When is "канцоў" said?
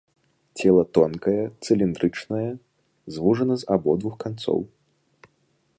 4.27-4.59